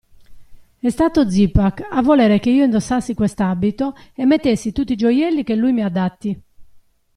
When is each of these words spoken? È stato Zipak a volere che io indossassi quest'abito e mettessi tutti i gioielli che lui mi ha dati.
È 0.79 0.89
stato 0.89 1.29
Zipak 1.29 1.87
a 1.91 2.01
volere 2.01 2.39
che 2.39 2.49
io 2.49 2.63
indossassi 2.63 3.13
quest'abito 3.13 3.95
e 4.15 4.25
mettessi 4.25 4.71
tutti 4.71 4.93
i 4.93 4.97
gioielli 4.97 5.43
che 5.43 5.53
lui 5.53 5.73
mi 5.73 5.83
ha 5.83 5.89
dati. 5.89 6.41